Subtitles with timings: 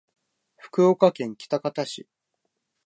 [0.57, 2.07] 福島県喜多方市